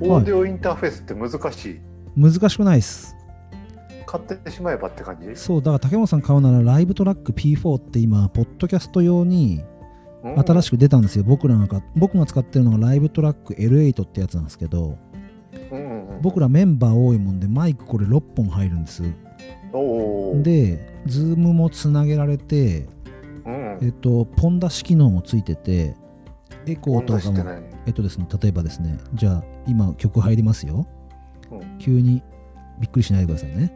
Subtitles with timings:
[0.00, 1.80] オーディオインターフェースって難しい、
[2.16, 3.16] 難しくないです。
[4.06, 5.28] 買ってしまえばって感じ？
[5.36, 9.62] そうだから竹本さん買うならライブトラック P4 って今ポッドキャスト用に
[10.22, 14.98] 新しく、く出たんですよ、僕らが買僕が使ってるのがライブトラック L8 ってやつなんですけど
[15.70, 19.02] うんうんうん、僕らメンバー多いもんでマイクこれ6本入るんです。
[20.42, 22.88] でズームもつなげられて
[23.46, 25.94] うん、えっとポン出し機能もついてて
[26.70, 27.44] エコーとかも
[27.86, 30.86] えっとですね例えばですねじゃあ今曲入りますよ。
[31.50, 31.78] うん。
[31.78, 32.22] 急に
[32.78, 33.74] びっくりしないでくださいね。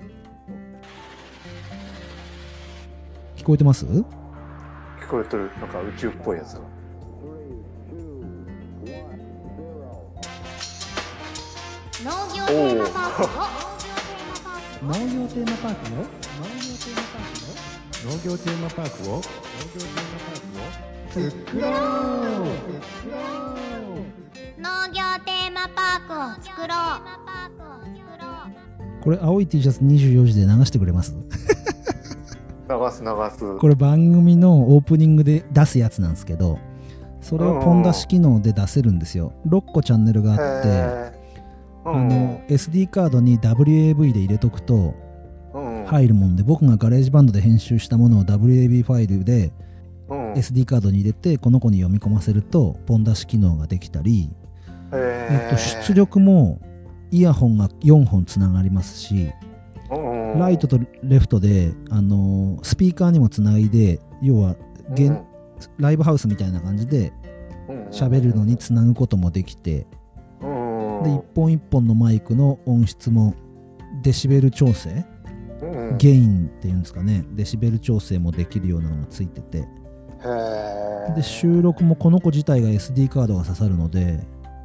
[3.36, 3.84] 聞こえてます？
[3.84, 4.04] 聞
[5.10, 5.50] こえてる。
[5.60, 6.60] なんか宇宙っぽいやつが
[12.04, 13.26] 農業テーマパークを。
[14.86, 15.96] 農業テーマパークよ。
[18.06, 19.14] 農業テーマパークを。
[19.14, 19.98] 農業テーマ
[20.30, 20.50] パー
[20.88, 20.93] クを
[26.42, 26.78] 作ろう。
[29.02, 31.14] これ青い T シャツ24時で流してくれます？
[31.14, 31.20] 流
[32.90, 33.58] す流す。
[33.58, 36.58] これ番組のオープニングで出すやつなんですけど
[37.20, 39.32] それをポン出し機能で出せるんですよ。
[39.46, 40.68] 6個チャンネルがあって
[41.84, 44.94] あの SD カードに WAV で入れとくと
[45.86, 49.52] 入るもんで僕がガレージバンドで編集したものを WAV ファイルでうん
[50.34, 54.30] SD カードに入れてこの子に読み込ませるとポン出し機能ができたり、
[54.92, 56.60] へえっと、出力も
[57.10, 59.30] イヤホンが4本つながりますし
[59.90, 64.56] うんうんライトとレフトで、あのースピーカーにもつないで要は
[64.92, 65.20] 現
[65.78, 67.12] ライブハウスみたいな感じで
[67.90, 69.86] 喋るのにつなぐこともできて
[70.40, 71.02] うん。
[71.04, 73.34] で一本一本のマイクの音質も
[74.02, 75.04] デシベル調整
[75.62, 75.98] うんうん。
[75.98, 79.68] ゲインっていうんですかねデシベル調整もできるようなのがついてて
[81.14, 84.20] で収録もこの子自体が SD カードが刺さるので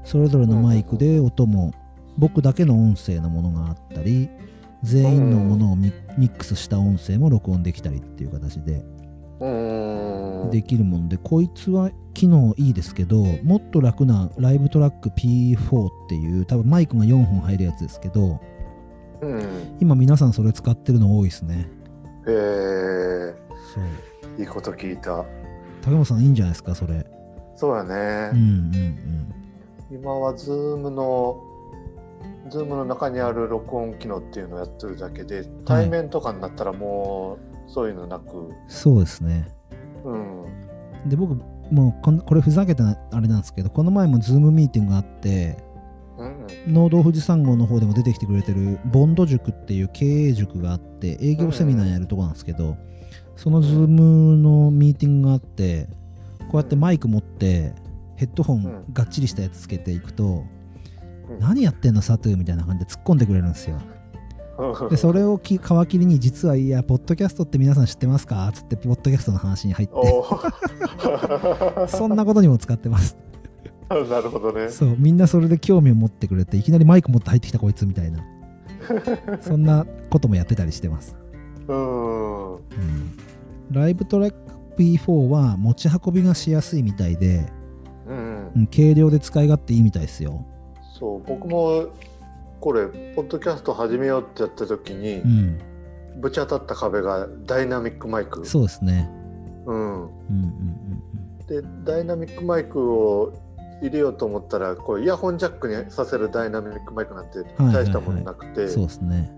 [0.06, 1.74] それぞれのマイクで音も
[2.18, 4.30] 僕だけの音声のものがあったり
[4.84, 8.84] 全員のものをミミックスした音声も録音できたりっていう形で
[9.40, 10.50] うん。
[10.52, 18.40] できるもんでこいつは機能いいですけどもっと楽なライブトラック P4 っていう多分マイクが4本入るやつですけど
[19.22, 19.78] うん。
[19.82, 21.70] 今皆さんそれ使ってるの多いですね。
[22.28, 23.36] へえ
[24.38, 25.26] いいこと聞いた
[25.90, 27.06] 竹本さんいいんじゃないですかそれ。
[27.56, 27.86] そうやう
[28.36, 28.78] んね、
[29.92, 29.98] うん。
[29.98, 31.44] 今はズームの
[32.50, 39.48] ズームの中にある録音機能っていうのをやってるだけで対面とかになったらもうそういうのなく、うんそうですね。
[40.06, 40.46] うん。
[41.08, 41.36] で僕
[41.72, 45.58] もうこれふざけたあれなんですけどこの前もズームミーティングがあって
[46.18, 52.78] うん農道富士山号の方でも出てきてくれてるボンド塾っていう経営塾があって営業セミナーやるとこなんですけど
[53.40, 55.88] そのズームのミーティングがあって
[56.50, 57.74] こうやってマイク持って
[58.18, 60.44] ヘッドホンがっちりしたやつつけていくと
[61.30, 61.40] うん。
[61.40, 63.78] 何やってんのサトゥーみたいな感じで突っ込んでくれるんですよ。
[64.92, 68.52] でそれをき皮切りに実はいやポッドキャストって皆さん知ってますか？
[68.54, 69.94] つってポッドキャストの話に入って。
[71.88, 73.16] そんなことにも使ってます。
[73.90, 74.70] なるほどね。
[74.70, 78.20] そうみんなそれで興味を持ってくれていきなりマイク持って入ってきたこいつみたいな。
[79.40, 81.16] そんなこともやってたりしてます、
[81.68, 82.56] うん。
[82.56, 82.60] うん、
[83.72, 84.38] ライブトラック
[84.78, 87.52] P4 は持ち運びがしやすいみたいで、
[88.08, 90.46] うんうん、軽量で使い勝手いいみたいですよ。
[90.98, 91.88] そう僕も
[92.60, 95.60] これポッドキャスト始めようってやった時にう、ん。
[96.22, 98.46] ぶち当たった壁がダイナミックマイク。
[98.46, 99.10] そうですね。
[99.66, 100.80] うん、うんうん
[101.48, 103.34] でダイナミックマイクを
[103.82, 109.32] 入れようと思ったらこうイヤホンジャックにさせるダイナミックマイクなんてはい大したものなくて、うんそうですね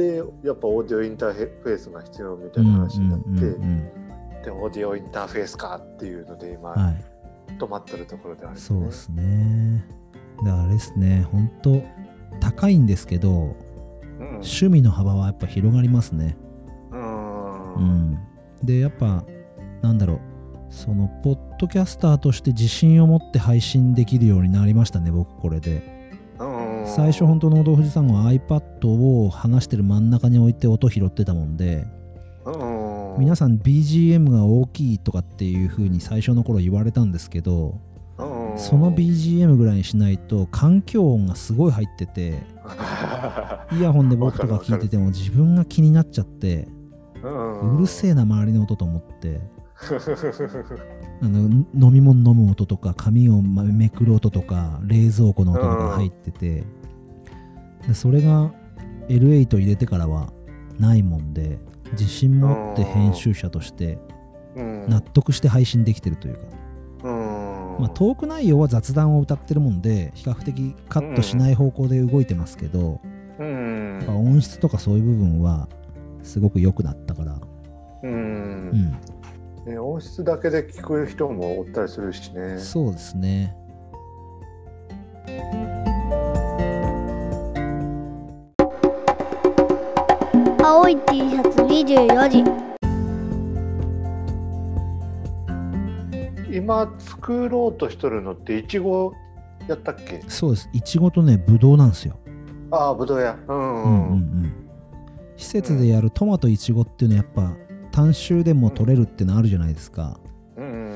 [0.00, 7.04] でやっぱオーディオインターフェースが必要みたうんいな話になって、でオーディオインターフェースかっていうので今、はい。
[7.58, 9.84] 止まってるところである、ね、そうですね。
[10.44, 11.26] だからあれですね。
[11.30, 11.82] 本当
[12.40, 13.54] 高いんですけど
[14.18, 14.26] うん。
[14.36, 16.38] 趣味の幅はやっぱ広がりますね。
[16.90, 17.74] うん。
[17.74, 18.18] うん、
[18.62, 19.24] でやっぱ
[19.82, 20.20] なんだろう。
[20.70, 25.94] そのポッドキャスターとして自信を持って配信できるようになりましたね僕これで。
[25.94, 25.99] うん
[26.86, 31.86] 最初本当農道富士山は iPad を離してる真ん中に置いて音拾ってたもんで
[32.44, 33.20] うん。
[33.20, 37.80] 皆さん BGM が大きいとかっていう風に最初の頃言われたんですけど
[38.18, 38.58] うん。
[38.58, 42.42] その BGM ぐらいにしないと環境音がすごい入ってて
[43.72, 46.68] イヤホンで僕とか聞いてても自分が気になっちゃって
[47.22, 47.76] うん。
[47.76, 49.40] うるせえな周りの音と思って
[51.22, 56.64] あの飲み物飲む音とか紙をまめくる音とか冷蔵庫の音とか入ってて
[57.86, 58.52] でそれが
[59.08, 60.32] L8 入れてからは
[60.78, 61.58] ないもんで
[61.92, 63.98] 自信持って編集者として
[64.56, 64.88] うん。
[64.88, 66.40] 納得して配信できてるというか、
[67.04, 67.76] うん。
[67.80, 73.00] まあ、トーク内容は雑談を歌ってるもんで比較的カットしない方向で動いてますけど、
[73.38, 74.04] うん。
[74.08, 75.68] 音質とかそういう部分は
[76.22, 77.40] すごく良くなったから、
[78.02, 78.98] ううんん、
[79.66, 82.58] ね、音質だけで聞く人もおったりするしね。
[82.58, 83.54] そうですね。
[90.62, 92.44] 青い T シャツ24時
[96.56, 99.12] 今作ろうとしとるのっていちご
[99.68, 100.22] やったっけ？
[100.28, 100.68] そうです。
[100.72, 102.18] いちごとねぶどうなんですよ、
[102.70, 103.84] ああぶどうやうんうんん。
[103.84, 104.16] ううんう
[104.46, 104.52] ん。
[105.36, 107.56] 施設でやるトマトいちごっていうのはやっぱ
[108.00, 110.18] 単収でも取れるってのあるじゃないですか。
[110.56, 110.94] うん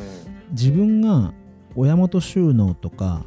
[0.52, 1.34] 自分が
[1.76, 3.26] 親元収納とか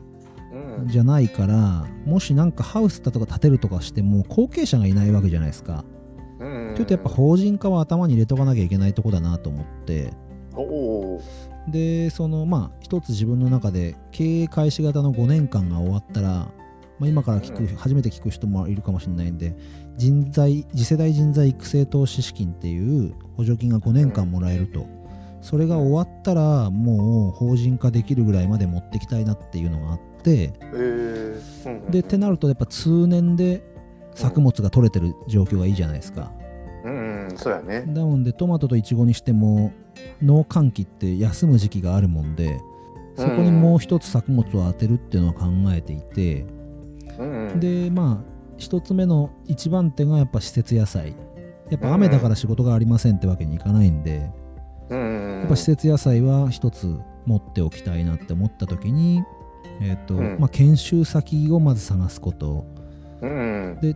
[0.79, 5.85] うんじゃないからもしなんかハウスだとか建てるとかしても後継者がいないわけじゃないですか。
[6.39, 10.11] うんちょっとやっぱ法人化は頭に入れとかなきゃいけないとこだなと思って。
[11.71, 16.47] でそのまあ一つ自分の中で経営開始型の5年間が終わったら、
[16.99, 19.55] まあ、今から聞く、うん初めて聞く人もいるかもしれないんで
[19.97, 24.87] 人材次世代人材育成投資資金っていう補助金が5年間もらえると、
[25.41, 30.53] それが終わったらもう法人化できるぐらいまで持ってきたいなっていうのがあって
[31.89, 33.63] でってなるとやっぱ通年で
[34.13, 36.31] 作物が取れてる状況がいいじゃないですか。
[36.83, 37.81] うんうんそうやね。
[37.81, 39.73] なのでトマトとイチゴにしても
[40.21, 42.59] 農閑期って休む時期があるもんで
[43.17, 46.45] そこにもう一つ作物を当てるっていうのは考えていて、
[47.19, 51.15] うんうんでまあ一つ目の一番手がやっぱ施設野菜。
[51.69, 54.31] やっぱ雨だから仕事がありませんってわけにいかないんで、
[54.89, 59.21] うんうんやっぱ施設野菜は一つ持っておきたいなって思った時に
[59.81, 60.37] えっ、と、うん。
[60.39, 62.65] まあ研修先をまず探すこと。
[63.21, 63.95] うんで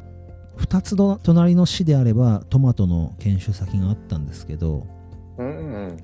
[0.57, 4.85] 2つの隣の市であればトマトの研修先があったんですけど
[5.37, 5.49] うんう
[5.93, 5.97] ん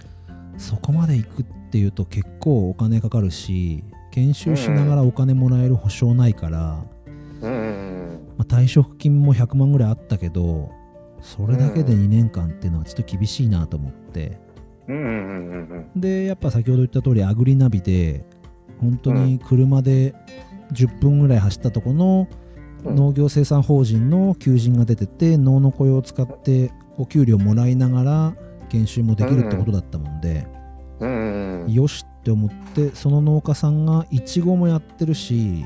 [0.57, 6.83] そこまで行くっていうと結構お金かかるし研修しながらお金もらえる保証ないから、
[7.41, 7.51] うん。
[7.51, 10.71] うんまあ、退職金も100万ぐらいあったけど
[11.21, 14.39] それだけで2年間っていうのはちょっと厳しいなと思って。
[14.87, 18.25] うんうんうんうんでやっぱ先ほど言った通りアグリナビで
[18.79, 20.15] 本当に車で
[20.71, 22.27] 10分ぐらい走ったとこの
[22.85, 22.95] うん。
[22.95, 28.35] 農業生産法人の求人が出てて農の雇用を使ってお給料もらいながら
[28.69, 30.47] 研修もできるってことだったもんで、
[30.99, 31.71] うんうん。
[31.71, 35.65] よしって思ってその農家さんがイチゴもやってるし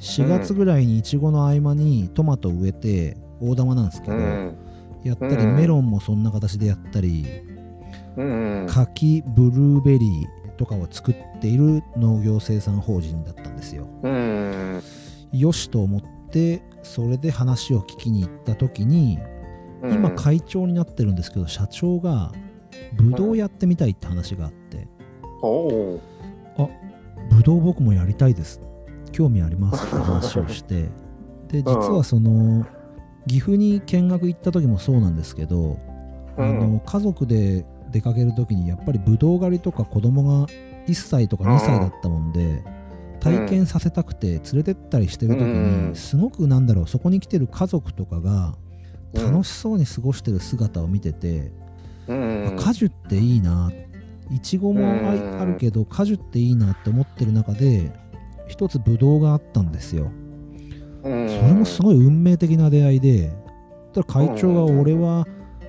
[0.00, 4.56] 4月ぐらいにイチゴの合間にトマトを植えて大玉なんですけど、うん。
[5.04, 5.56] やったりうん。
[5.56, 7.26] メロンもそんな形でやったり
[8.66, 13.86] 柿ブルーベリーとかを作っている農業生産法人だったんですよ。
[14.02, 14.82] うん。
[15.32, 19.18] よしと思ってそれで話を聞きに行った時に
[19.82, 19.92] うん。
[19.92, 22.32] 今会長になってるんですけど社長が
[22.94, 24.88] ブドウやってみたいって話があって。
[25.42, 25.48] お
[26.58, 26.70] お
[27.30, 28.60] ブドウ僕もやりたいです
[29.10, 30.88] 興味ありますって話をして
[31.48, 32.64] で実はその
[33.26, 35.78] 岐阜に見学行った時もそうなんですけど、
[36.36, 40.46] あの家族で出かける時にやっぱりブドウ狩りとか子供が
[40.86, 42.64] 1歳とか2歳だったもんで、
[43.20, 48.54] 体験させたくて連れてったりしてる時うんにすごくなんだろうそこに来てる家族とかが
[49.12, 51.52] 楽しそうに過ごしてる姿を見てて、
[52.08, 53.70] うんあ果樹っていいな
[54.30, 57.92] いちごもあるけど果樹っていいなって思ってる中で
[58.50, 60.10] 一つブドウがあったんですよ。
[61.02, 63.32] そそれもすごい運命的な出会いで
[63.94, 65.26] たら会長が俺は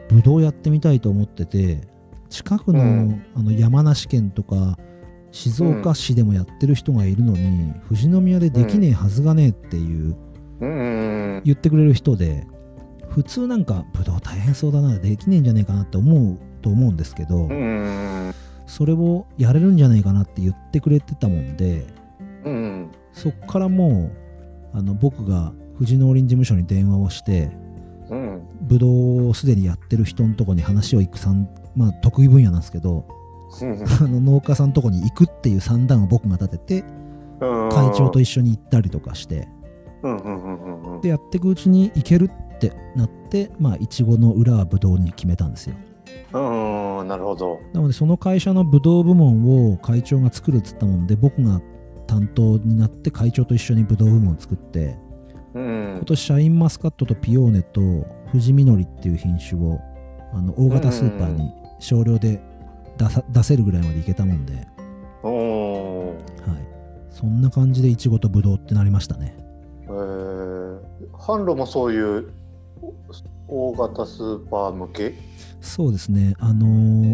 [0.09, 1.87] ブドウやってみたいと思ってて
[2.29, 3.25] 近くの,、うん。
[3.35, 4.77] あの山梨県とか
[5.31, 10.17] 静岡市でもやってる人がいるのに、富士宮でできねえはずがねえっていう
[10.59, 11.41] うん。
[11.45, 12.45] 言ってくれる人で
[13.09, 18.33] 普通なんかブドウ大変そうだなできねえんじゃねえかなって思うと思うんですけど、うん。
[18.67, 21.85] それをやれるんじゃないかなって言ってくれてたもんで
[22.45, 24.11] うんそっからも
[24.73, 27.51] うあの僕が富士農林事務所に電話をして
[28.09, 33.05] うんブドウをすでにやってる人のとこに話を行くさんまあ得意分野なんですけど
[34.01, 36.83] あの農家さんのとこに行くっていう算段を僕が立てて
[37.39, 39.47] 会長と一緒に行ったりとかして
[41.01, 45.75] でやっていくうちに行けるってなってまあいちごの裏はブドウに決めたんですよ。
[46.33, 47.59] うんなるほど。
[47.73, 51.61] なのでその会社のブドウ部門を会長が作るっつったもんで僕が
[52.11, 54.97] 担当になって会長と一緒にブドウ部門を作って
[55.53, 55.93] うん。
[55.95, 57.79] 今年シャインマスカットとピオーネと
[58.31, 59.79] 富士みのりっていう品種を
[60.33, 62.41] あの大型スーパーに少量で
[62.97, 64.63] 出さ出せるぐらいまでいけたもんで、はい、
[67.09, 69.37] そんな感じでいちごとぶどうってなりましたね。
[69.83, 70.81] えー。
[71.13, 72.29] 販路もそういう
[73.47, 75.13] 大型スーパー向け？
[75.61, 76.33] そうですね。
[76.39, 76.65] あの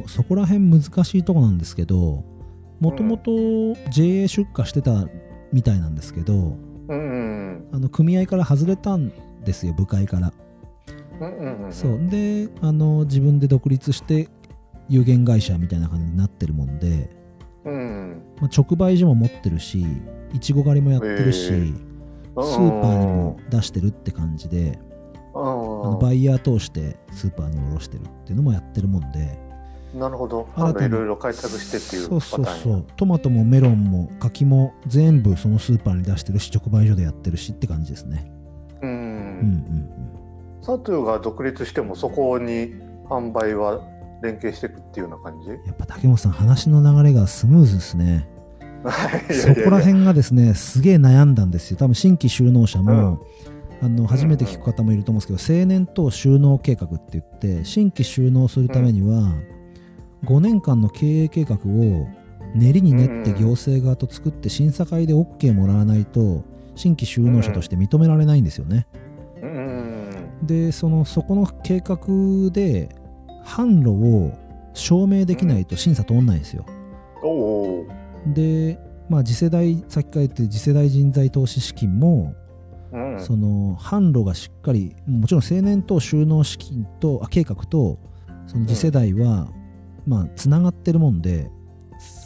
[0.03, 2.23] ーそこら辺難しいとこなんですけど
[2.79, 3.31] もともと
[3.89, 5.07] JA 出荷してた
[5.51, 6.57] みたいなんですけど
[6.89, 9.11] あの組合から外れたん
[9.43, 10.33] ですよ部会から、
[11.71, 12.07] そう。
[12.07, 14.29] であの自分で独立して
[14.89, 17.09] 有限会社みたいな感じになってるもんで、
[17.65, 19.85] うんまあ、直売所も持ってるし
[20.33, 24.79] いちご狩りもやってるし、スーパーにも出してるって感じで、
[25.33, 29.39] あのバイヤー通してスーパーに卸してるっていうのもやってるもんで
[29.95, 30.47] なるほど。
[30.55, 38.31] 新たにいろいろ開拓してっていうそうパターンそうそうトマトもメロンも柿も全部そのスーパーに出してるし直売所でやってるしって感じですね。
[38.81, 39.89] ううんうんん。
[40.61, 42.75] サトゥが独立してもそこに
[43.09, 43.81] 販売は
[44.21, 45.49] 連携していくっていうような感じ？
[45.49, 48.27] やっぱ竹本さん話の流れがスムーズですね。
[48.83, 51.77] は いそこら辺がですねすげえ悩んだんですよ。
[51.77, 53.19] 多分新規就農者も、
[53.81, 59.33] あの初めて聞く方もいると思うんですけど、青年等就農計画って言って新規就農するためには、
[60.25, 62.07] 5年間の経営計画を
[62.55, 66.43] 練りに練って行政側と作って審査会で OK もらわないと
[66.75, 68.87] 新規就農者として認められないんですよね。
[70.43, 71.97] でそのそこの計画
[72.51, 72.89] で
[73.43, 74.31] 販路を
[74.73, 76.65] 証明できないと審査通んないんですよ。
[78.27, 82.35] でまあ次世代さっきから言ってる次世代人材投資資金も
[83.19, 87.97] その販路がしっかりもちろん青年と収納資金とあ計画と
[88.45, 89.49] その次世代は、
[90.07, 91.51] まあつながってるもんで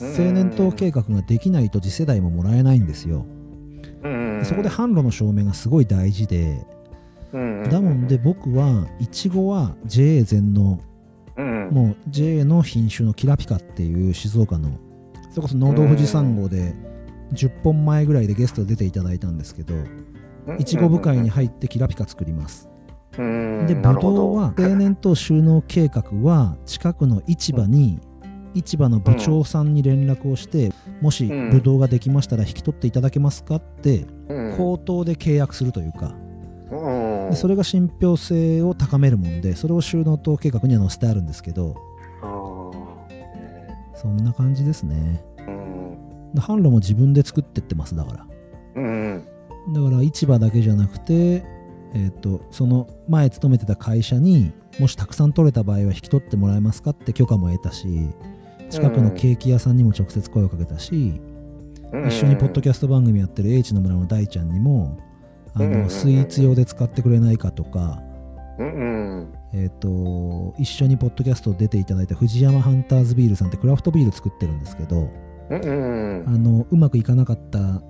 [0.02, 3.26] うん青年等計画ができないと次世代ももらえないんですよ、
[4.44, 6.66] そこで販路の証明がすごい大事で、
[7.32, 10.82] だもんで僕はいちごは JA 全農
[11.38, 14.78] うん、もう JA の品種のキラピカっていう静岡の
[15.30, 16.76] それこそ農道富士山号で
[17.34, 19.74] 10本前ぐらいでゲストで出ていただいたんですけど
[20.60, 22.66] いちご部会に入ってキラピカ作ります。
[22.66, 22.71] うん
[23.18, 24.32] で、ぶなるほど。
[24.32, 28.00] うは青年等収納計画は近くの市場に、
[28.54, 31.50] 市場の部長さんに連絡をして、もしうん。
[31.52, 34.58] ぶどうができましたら引き取っていただけますかって、うん。
[34.58, 36.14] 口頭で契約するというか、
[36.72, 37.30] うん。
[37.32, 41.76] でそれが信憑性を高めるもんで、それを収納等計画には載せてあるんですけど、
[43.96, 45.24] そんな感じですね。
[46.36, 48.28] 販路も自分で作ってってます、だから。
[48.76, 49.24] うん。
[49.74, 51.44] だから市場だけじゃなくて、
[51.94, 58.10] えー、とその前勤めてた会社にもしたくさん取れた場合は引き取ってもらえますかって許可も得たし
[58.72, 61.22] 近くのケーキ屋さんにも直接声をかけたし、
[61.92, 62.08] うん。
[62.08, 64.98] 一緒にポッドキャスト番組やってる H の村の大ちゃんにも
[65.54, 68.02] あうんのスイーツ用で使ってくれないかとか、
[68.58, 68.84] うんう
[69.24, 69.34] ん。
[69.54, 75.10] えー、と一緒にポッドキャスト出ていただいた藤山ハンターズビールさんってクラフトビール作ってるんですけど
[75.50, 77.82] あのうまくいかなかった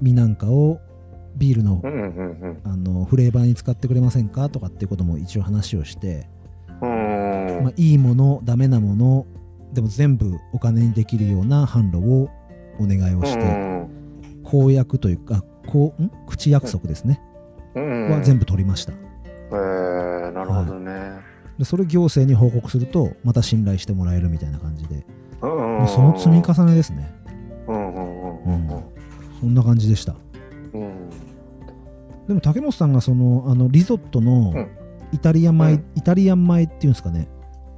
[0.00, 0.80] 実なんかを
[1.36, 1.82] ビールの
[2.64, 6.28] あのフレーバーに使ってくれませんかとかっていうことも一応話をして、
[6.80, 7.64] うん。
[7.64, 9.26] まあ、いいものダメなもの
[9.72, 12.30] でも全部お金にできるような販路を
[12.78, 13.86] お願いをして、
[14.44, 16.10] 公約というかこうん？
[16.26, 17.20] 口約束ですね、
[17.74, 18.10] うん。
[18.10, 18.92] は全部取りました。
[18.92, 20.92] えー、なるほどね、
[21.58, 25.04] でそれ行政に報告するとまた信頼してもらえるみたいな感じで、
[25.42, 27.12] うんもうその積み重ねですね。
[27.66, 28.84] うんうんうんうん
[29.40, 30.12] そんな感じでした。
[30.12, 30.18] うん
[32.26, 34.84] でも竹本さんがそのあのリゾットのうん。
[35.12, 35.84] イタリア米、うん。
[35.94, 37.28] イタリアン米っていうんですかね。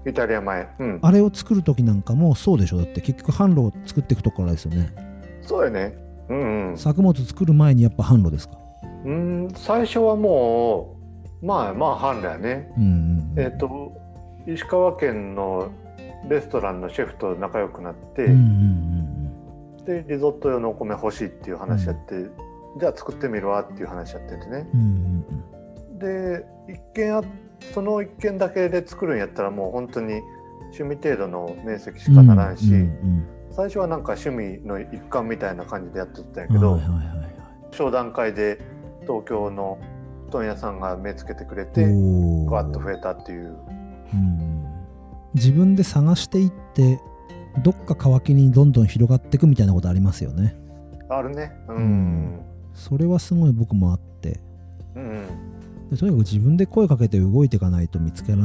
[0.07, 0.67] イタリア米。
[0.79, 0.99] うん。
[1.03, 2.79] あれを作る時なんかもそうでしょ。
[2.79, 4.95] だって結局販路を作っていくとこからですよね。
[5.43, 5.95] そうやね。
[6.31, 6.79] うんうん。
[6.79, 8.57] 作物作る前にやっぱ販路ですか。
[9.05, 10.97] うん最初はも
[11.43, 12.73] うまあまあ販路やね。
[12.79, 13.41] うんうんうん。
[13.41, 13.93] えっ、と
[14.47, 15.71] 石川県の
[16.29, 18.39] レストランのシェフと仲良くなって、うんうん
[19.79, 19.85] うん。
[19.85, 22.15] でリゾット用のお米欲しいっていう話やって、
[22.79, 24.69] じゃあ作ってみるわっていう話やっててね。
[24.75, 25.27] うんうん
[25.93, 25.99] うん。
[25.99, 27.23] で一軒あ
[27.73, 30.21] その一軒だけで作るんやったらもう本当に
[30.79, 36.79] 趣味程度の面積しかならんし、うん最初はなんか趣味の一環みたいな感じでやってたんやうんけど、
[37.71, 38.59] 商談会で
[39.03, 39.79] 東京の
[40.31, 42.51] 問屋さんが目つけてくれておー。
[42.51, 43.57] ガッと増えたっていう。
[44.13, 44.67] うん
[45.35, 47.01] 自分で探していって
[47.63, 50.55] どっか皮切りにどんどん広がっていくみたいなことありますよね。
[51.09, 51.53] あるね。
[51.69, 52.46] うん、うん
[52.77, 54.39] それはすごい僕もあって。
[54.95, 55.27] うん
[55.91, 58.43] でとにかく自分で声かけて動いていかないと見つけられ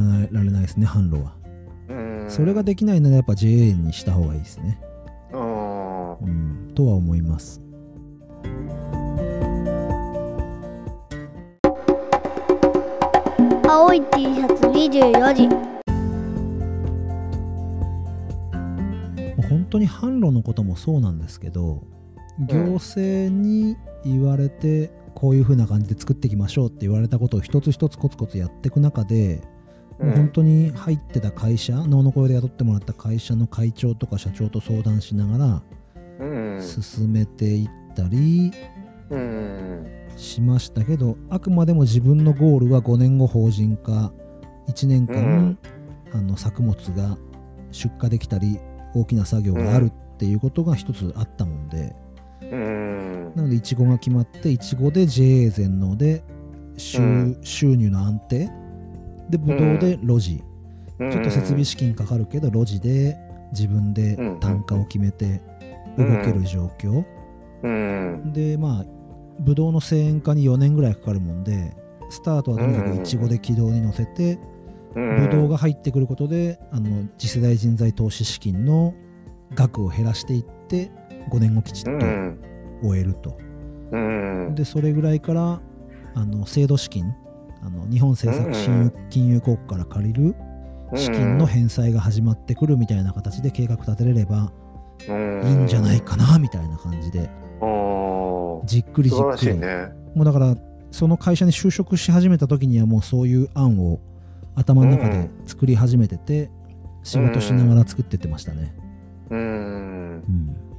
[0.51, 1.33] ないですね販路は、
[1.89, 4.79] うん、それができないならやっぱ JA にした方がいいですね。
[5.33, 7.61] うんうんとは思います。
[13.67, 15.47] 青い T シャツ24時。
[15.47, 15.57] も
[19.39, 21.81] う本当に販路のこともそうなんですけど
[22.39, 29.41] 行政に言われてこういう風な感じで作っていきましょうって言われたことを一つ一つコツコツやっていく中で、
[29.99, 38.51] もう本当に入ってた会社能の声で雇ってもらった会社の会長とか社長と相談しながら進めていったり
[39.11, 39.87] うん。
[40.17, 44.11] しましたけどあくまでも自分のゴールは5年後法人化
[44.67, 45.57] 1年間、うん。
[46.13, 47.17] あの作物が
[47.71, 48.59] 出荷できたり
[48.95, 52.10] 大きな作業があるっていうことが一つあったもんで、うん
[52.55, 56.23] なのでいちごが決まっていちごで JA 全農で
[56.77, 57.01] 収,、
[57.41, 58.51] 入の安定。
[59.29, 60.43] でぶどうで路地、ち
[61.11, 63.17] ちょっと設備資金かかるけど路地で
[63.53, 65.41] 自分で単価を決めて
[65.97, 67.05] 動ける状況、
[67.63, 68.33] うん。
[68.33, 68.85] でまあ
[69.39, 71.73] ブドウの製塩化に4年ぐらいかかるもんで
[72.09, 74.37] スタートはとにかくいちごで軌道に乗せて、
[74.93, 78.93] ブドウが入ってくることであの次世代人材投資資金の
[79.55, 80.91] 額を減らしていって
[81.29, 81.91] 5年後きちっと
[82.83, 83.37] 終えると、
[83.91, 84.55] うん。
[84.55, 85.61] でそれぐらいから
[86.15, 87.13] あの制度資金
[87.63, 90.35] あの日本政策金融金融公庫から借りる
[90.95, 94.51] 資金の返済が始まってくるみたいな形で計画立てれれば
[95.07, 97.29] いいんじゃないかなみたいな感じで。
[98.65, 99.57] じっくりじっくり。
[99.57, 99.89] ね。
[100.15, 100.55] もうだから
[100.91, 103.99] その会社に就職し始めた時にはもうそういう案を
[104.55, 106.49] 頭の中で作り始めてて
[107.03, 108.75] 仕事しながら作ってってましたね。
[109.29, 109.39] うん。
[109.39, 110.70] うん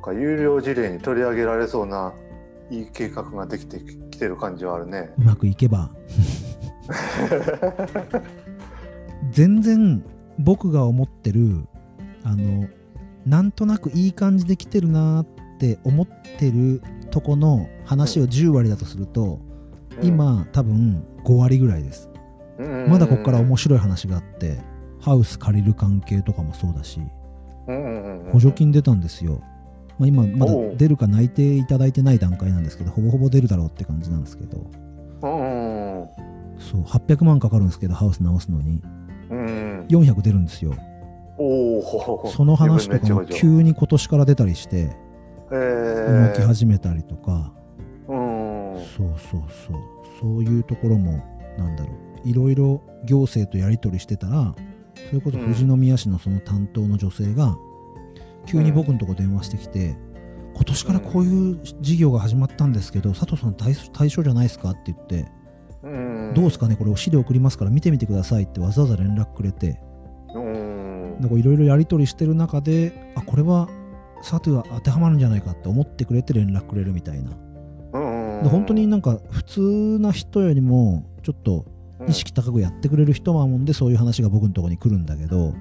[0.00, 2.14] なんか有料事例に取り上げられそうな
[2.70, 3.80] いい計画ができて
[4.10, 5.12] きてる感じはあるね。
[5.18, 5.90] うまくいけば。
[9.30, 10.02] 全然
[10.38, 11.66] 僕が思ってる
[12.24, 12.66] あの
[13.26, 15.26] なんとなくいい感じで来てるなっ
[15.58, 16.06] て思っ
[16.38, 16.80] てる
[17.10, 19.38] とこの話を10割だとすると、
[20.02, 22.08] 今多分5割ぐらいです、
[22.88, 24.58] まだここから面白い話があって
[25.00, 27.00] ハウス借りる関係とかもそうだし
[28.32, 29.42] 補助金出たんですよ、
[30.00, 34.58] まあ、今まだ出るか内定いただいてない段階なんですけどほぼほぼ出るだろうって感じなんですけど。
[35.22, 36.08] うん
[36.58, 38.82] そう800万かかるんですけどハウス直すのに。
[39.30, 39.86] うん。
[39.88, 40.74] 400出るんですよ。
[41.36, 44.94] その話とかも急に今年から出たりして
[45.50, 47.52] え動き始めたりとか、
[48.08, 48.76] うん。
[48.96, 49.80] そうそうそう。
[50.20, 51.22] そういうところも
[51.58, 51.92] なんだろ
[52.24, 52.28] う。
[52.28, 54.54] いろいろ行政とやり取りしてたら
[55.08, 57.56] それこそ富士宮市のその担当の女性が
[58.50, 59.96] 急に僕のとこ電話してきて、
[60.54, 65.26] 今年からこういう事業が始まったんですけど佐藤さん対対象じゃないですかって言って、
[65.82, 66.32] うん。
[66.34, 69.80] どうですかねこれお資料送りますから見てみてくださいってわざわざ連絡くれて
[70.34, 71.16] うん。
[71.20, 73.68] なんかいろいろやり取りしてる中であこれは
[74.18, 77.30] 佐藤は当てはまるんじゃないかって思ってくれて連絡くれるみたいな。
[77.92, 78.42] うん。
[78.42, 81.64] で本当になんか普通な人よりもちょっと
[82.08, 85.54] 意識高くやってくれる人はもんでそういう話が僕のところに来るんだけど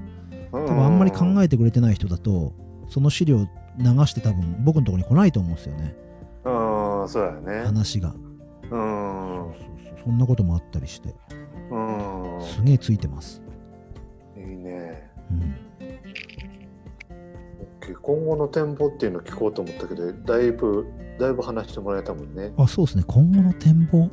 [0.51, 2.53] 多多分あんまり考えてくれてない人だと
[2.89, 3.45] その資料流
[4.05, 5.95] して多分僕のところに来ないと思うんですよね。
[6.43, 6.49] う
[7.05, 7.65] んそうやね。
[7.65, 8.13] 話が。
[8.71, 9.53] うん。
[10.03, 11.15] そんなこともあったりして。
[11.71, 12.41] うん。
[12.41, 13.41] すげえついてます、
[14.35, 15.09] いいね。
[15.31, 15.33] う
[17.91, 20.87] ん、今後の展望っていうのを聞こうと思ったけどだいぶ
[21.19, 22.53] だいぶ話してもらえたもんね。
[22.57, 23.03] あそうですね。
[23.07, 24.09] 今後の展望。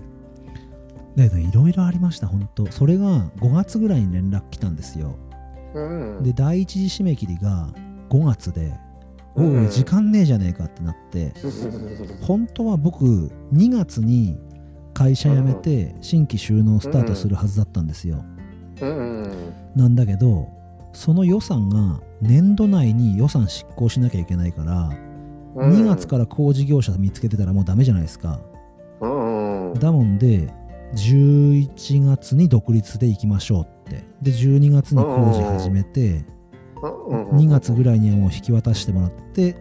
[1.17, 2.71] いろいろありました本当。
[2.71, 5.17] それが5月ぐらいに連絡来たんですよ。
[5.75, 6.23] うん。
[6.23, 7.73] で第一次締め切りが
[8.11, 8.73] 5月で
[9.35, 11.33] おうんい時間ねえじゃねえかってなって
[12.23, 13.05] 本当は僕
[13.53, 14.39] 2月に
[14.95, 18.25] 会社辞めて新規収納スタートするはずだったんですよ、
[18.81, 20.49] うんなんだけど
[20.93, 24.91] その予算が年度内に予算執行しなきゃいけないから、
[25.55, 28.41] 2月から工事業者見つけてたらもうダメじゃないですか。
[29.03, 30.51] うんだもんで
[30.95, 34.05] 11月に独立で行きましょうって。
[34.23, 36.25] で12月に工事始めて
[36.91, 39.57] 2月ぐらいにはもう引き渡してもらって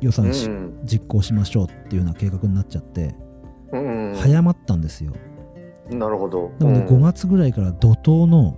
[0.00, 3.14] 予算しうん実行しましょうっていうような計画になっちゃって
[3.72, 5.12] うん早まったんですよ。
[5.90, 6.50] なるほど。
[6.58, 6.98] なのでうん。
[6.98, 8.56] 5月ぐらいから怒涛の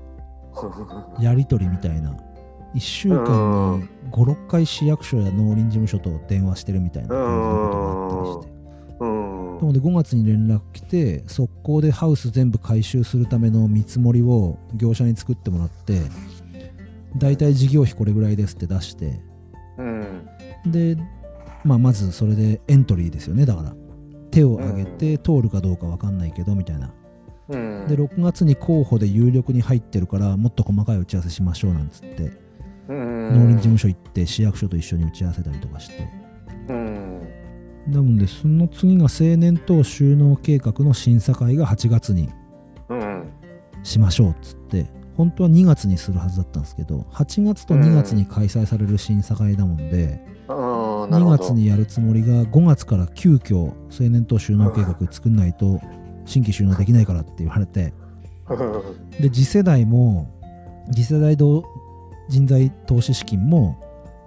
[1.21, 2.17] やり取りみたいな。
[2.75, 8.53] 1週間に56回市役所や農林事務所と電話してるみたいな感じのことがあったりして。
[9.01, 16.01] うんなので5月に連絡来て速攻でハウス全部回収するための見積もりを業者に作ってもらって
[17.17, 19.21] 大体事業費これぐらいですって出して。
[19.79, 20.27] うん。
[20.67, 20.97] で、
[21.65, 23.47] まあ、まずそれでエントリーですよね。
[23.47, 23.75] だから。
[24.31, 26.93] 手を挙げて通るかどうか分かんないけどみたいな。
[27.49, 27.87] うん。
[27.89, 32.33] で6月に候補で有力に入ってるからもっと細かい打ち合わせしましょうなんつって。
[32.89, 33.33] うん。
[33.33, 36.09] 農林事務所行って市役所と一緒に打ち合わせたりとかして。
[36.69, 37.09] うん。
[37.89, 42.29] なのでその次が青年等収納計画の審査会が8月に
[42.91, 43.33] うん
[43.83, 44.87] しましょうっつって
[45.19, 51.39] 本当は2月にするはずだったんですけど8月と2月に開催される審査会だもんで、2あーなるほど。
[51.39, 53.57] 月にやるつもりが5月から急遽
[53.91, 55.81] 青年等収納計画作んないと
[56.25, 57.93] 新規収納できないからって言われて
[59.21, 60.31] で次世代も
[60.93, 61.65] 次世代同
[62.29, 63.77] 人材投資資金も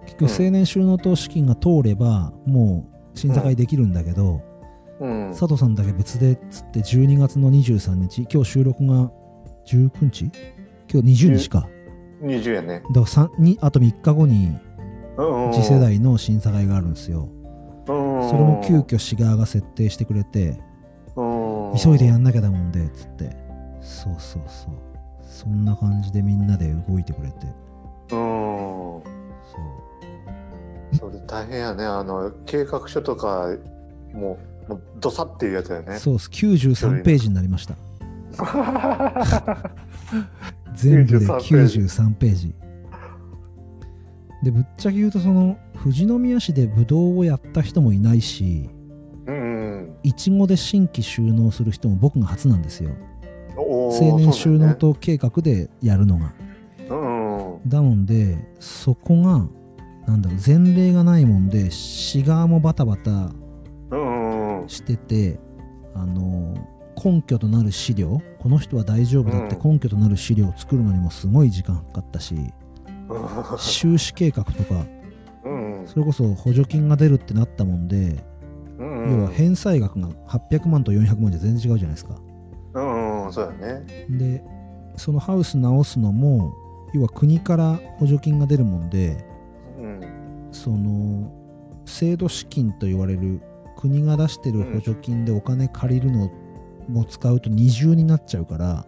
[0.06, 4.42] 結局青年収納等資金が通ればもう審査会できるんだけど、
[5.00, 5.30] うん。
[5.32, 9.10] 佐藤さんだけ別でっつって12月の23日今日収録が
[9.68, 10.32] 19日？
[10.92, 11.70] 今日20日か
[12.22, 12.84] 20やね。
[12.92, 13.30] だから
[13.62, 14.58] あと3日後に
[15.18, 15.54] うんうん。
[15.54, 17.30] 次世代の審査会があるんですよ
[17.88, 18.30] うん。
[18.30, 20.62] それも急遽市側が設定してくれて
[21.16, 21.78] うん。
[21.82, 23.36] 急いでやんなきゃだもんでっつって
[23.82, 24.76] そうそうそう
[25.24, 27.48] そんな感じでみんなで動いてくれて
[28.12, 28.18] うん。
[28.18, 29.04] そ
[29.58, 29.92] う
[30.94, 31.86] それ大変やね。
[31.86, 33.48] あの、計画書とか、
[34.14, 35.98] もう、もうどさっていうやつだよね。
[35.98, 37.76] そうです93ページになりました
[40.76, 42.56] 全部で93ページ
[44.44, 48.70] でぶっちゃけ言うとその富士宮市でブドウをやった人もいないし。
[50.04, 52.90] いちごで新規収納する人も僕が初なんですよ
[53.56, 54.74] 青年収納。
[54.74, 56.34] と計画でやるのが。
[57.68, 59.48] だもんでそこが
[60.08, 63.32] なんだろう前例がないもんで市側もバタバタ。
[64.68, 65.40] してて
[65.94, 66.56] あの
[67.04, 72.36] 根拠となる資料この人は大丈夫だって根拠となる資料を作るのにもすごい時間かかったし、
[73.58, 74.86] 収支計画とか
[75.44, 78.24] うんそれこそ補助金が出るってなったもんで、
[78.78, 79.20] うん。
[79.20, 82.16] 要は返済額が800万と400万じゃ全然違うじゃないですか
[82.74, 83.34] うんうん。
[83.34, 84.08] そうだね。
[84.10, 84.44] で
[84.98, 86.54] そのハウス直すのも
[86.94, 89.26] 要は国から補助金が出るもんで
[89.78, 90.50] うん。
[90.52, 91.32] その
[91.86, 93.42] 制度資金と言われる
[93.78, 96.30] 国が出してる補助金でお金借りるの
[96.88, 98.86] も使うと二重になっちゃうから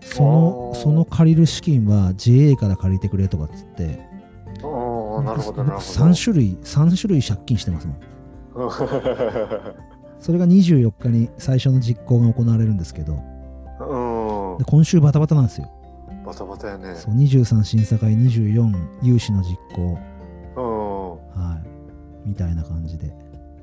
[0.00, 4.00] そのその借りる資金は JA から借りてくれとかっつって
[4.62, 6.04] ああ、なるほど、なるほど。
[6.10, 7.96] 3種類3種類借金してますもん
[10.20, 13.14] それが24日に最初の実行が行われるんですけど
[13.80, 14.64] うんで。
[14.64, 15.70] 今週バタバタなんですよ
[16.24, 16.94] バタバタやね。
[16.96, 19.98] そう23審査会24融資の実行
[20.56, 21.60] うは
[22.24, 23.12] いみたいな感じでん。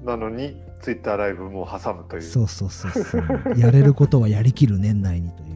[0.05, 2.21] なのに、ツイッターライブも挟むという。
[2.21, 3.23] そうそうそうそう。
[3.57, 5.53] やれることはやりきる年内にという。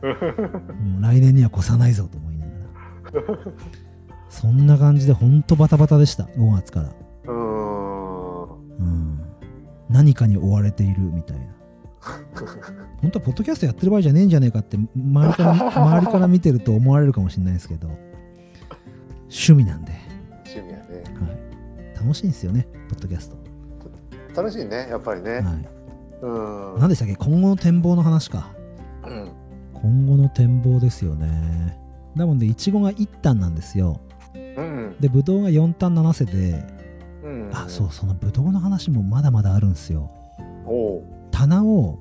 [0.74, 3.38] もう来年には越さないぞと思いながら。
[4.28, 6.24] そんな感じでほんとバタバタでした。
[6.24, 6.92] 5月から。
[7.26, 8.42] うん。
[8.44, 9.20] うん。
[9.88, 11.44] 何かに追われているみたいな。
[13.00, 17.88] 本当はポッドキャストやってる場合じゃねえんじゃねえかって周りから周りから見てると思われるかもしれないですけど。
[19.28, 19.92] 趣味なんで、
[20.46, 21.04] 趣味やね。
[21.20, 23.36] はい、楽しいんですよねポッドキャスト、
[24.36, 25.30] 楽しいね、やっぱりね。
[25.32, 25.42] はい、
[26.22, 26.80] うん。
[26.80, 27.16] 何でしたっけ？
[27.16, 28.50] 今後の展望の話か
[29.06, 29.32] うん。
[29.74, 31.78] 今後の展望ですよね
[32.16, 34.00] なのでいちごが1単なんですよ
[34.34, 34.96] うん。
[34.98, 36.64] でぶどうが4単7世で
[37.22, 37.50] うん。
[37.52, 40.10] あそうそのぶどうの話もまだまだあるんですよ。
[41.30, 41.98] 棚を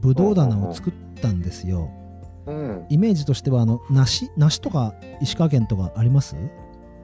[0.00, 1.90] ぶどう棚を作ったんですよ
[2.46, 2.86] うん。
[2.88, 4.30] イメージとしてはあの梨？
[4.36, 6.36] 梨とか石川県とかあります？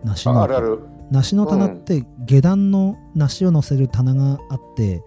[0.04, 0.78] 梨のああるある。
[1.12, 5.02] 梨の棚って下段の梨を乗せる棚があって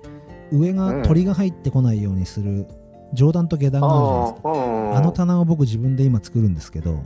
[0.52, 2.68] 上が鳥が入ってこないようにする
[3.14, 4.98] 上段と下段があるじゃないですか。
[4.98, 7.04] あの棚を僕自分で今作るんですけど。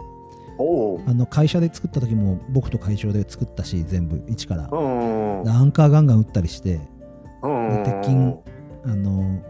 [1.07, 4.63] あの会社で作った時も僕と会長で作ったし全部一から。
[4.63, 6.81] アンカーガンガン打ったりして
[7.41, 7.83] うん。
[7.85, 8.17] 鉄筋
[8.83, 9.41] あの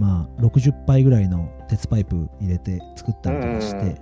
[0.00, 4.00] まあ60杯ぐらいの鉄パイプ入れて作ったりとかして。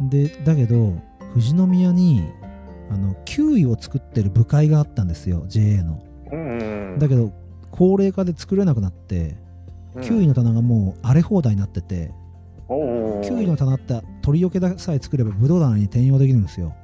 [0.00, 0.94] でだけど
[1.34, 2.24] 富士宮に
[2.90, 6.98] あのキウイを作ってる部会があったんですよ JA のうん。
[6.98, 7.32] だけど
[7.70, 9.36] 高齢化で作れなくなって
[10.02, 12.10] キウイの棚がもう荒れ放題になってて
[12.68, 13.22] おう。
[13.22, 16.74] キウイの棚って鳥よけさえ作ればブドウ棚に転用できるんですよ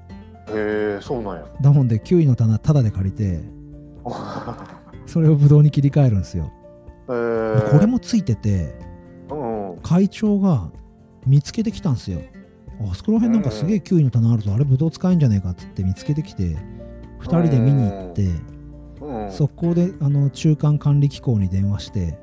[0.48, 1.46] へえ、そうなんや。
[1.60, 3.40] だもんでキウイの棚タダで借りて
[5.06, 6.50] それをブドウに切り替えるんですよ
[7.08, 8.74] えー、これもついてて
[9.30, 9.34] う
[9.74, 9.78] ん。
[9.82, 10.70] 会長が
[11.26, 12.20] 見つけてきたんですよ
[12.80, 16.56] あそこら辺なんかすげえキウイの棚あるぞあれブドウ使えんじゃねえかっつって見つけてきて
[17.20, 18.22] 2人で見に行って
[19.00, 19.30] うん。
[19.30, 22.18] 速攻であの中間管理機構に電話して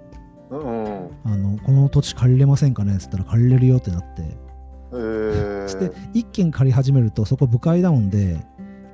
[0.50, 1.10] うん。
[1.24, 2.96] あのこの土地借りれませんかね？
[2.96, 4.38] っつったら借りれるよってなって
[4.92, 8.38] えー、そ して1軒借り始めるとそこ部会だもんで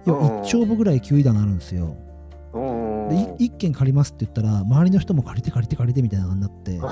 [0.05, 1.95] 要はうん1丁分ぐらいキウイ棚あるんですよ
[2.53, 3.09] うん。
[3.09, 6.87] で1軒借りますって言ったら周りの人も借りて借りて借りてみたいな感じにな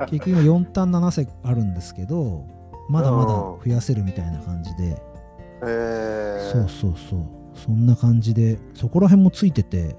[0.00, 2.44] て 結局今4単7世あるんですけど
[2.88, 5.00] まだまだ増やせるみたいな感じで。
[5.62, 7.20] えー、そうそうそう。
[7.54, 9.96] そんな感じでそこら辺もついてて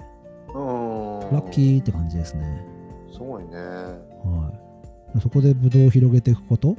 [0.53, 1.19] うん。
[1.31, 2.65] ラッキーって感じですね。
[3.11, 3.57] すごいね。
[3.57, 4.51] は
[5.15, 5.21] い。
[5.21, 6.75] そこでブドウを広げていくこと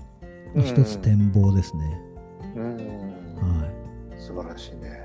[0.55, 0.63] うん。
[0.63, 2.01] 一つ展望ですね。
[2.57, 2.77] うん。
[2.77, 3.67] は
[4.17, 4.21] い。
[4.21, 5.01] 素晴らしいね。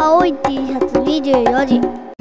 [0.00, 2.11] 青い T シャツ24時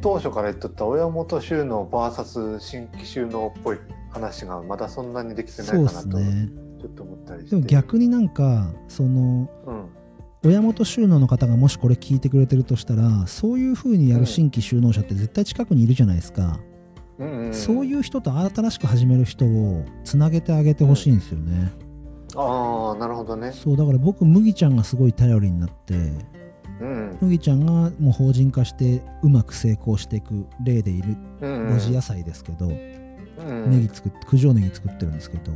[0.00, 3.78] 当初から言っとった親元収納 VS 新規収納っぽい
[4.10, 6.48] 話がまだそんなにできてないそうでかなとすね。
[6.80, 7.50] ちょっと思ったりして。
[7.50, 9.88] でも逆になんかそのうん。
[10.44, 16.60] 親元収納の方がもしこれ聞いてくれてるとしたらそういう風にやる新規収納者って絶対近くにいるじゃないですか、
[17.18, 21.72] うんうん、そういう人と新しく始める人をつなげてあげてほしいんですよね、
[22.36, 23.50] ああなるほどね。
[23.50, 26.37] そうだから僕麦ちゃんがすごい頼りになってうん
[27.20, 31.68] 麦ちゃんがもう法人化してうまく成功していく例でいるうん。
[31.68, 33.70] 露地野菜ですけど、うん。
[33.70, 35.52] ネギ作っ九条ネギ作ってるんですけど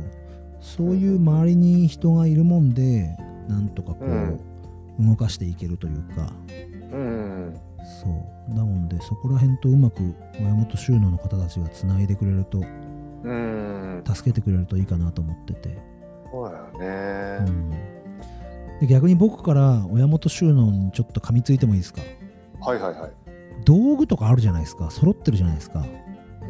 [0.59, 3.15] そういう周りに人がいるもんで
[3.47, 4.39] なんとかこう、
[4.99, 6.31] 動かしていけるというか。
[6.91, 7.53] うん。
[8.01, 8.07] そ
[8.51, 8.55] う。
[8.55, 12.61] だもんでそこら辺とうまく親元収納の方たちがつないでくれると
[13.23, 14.03] うん。
[14.05, 15.77] 助けてくれるといいかなと思ってて、
[16.31, 17.92] そうだようねん、
[18.83, 22.01] で逆に僕から親元収納にちょっと噛みついてもいいですか？
[22.59, 23.11] はいはいはい。
[23.63, 24.91] 道具とかあるじゃないですか。
[24.91, 25.79] 揃ってるじゃないですか。
[25.79, 25.83] う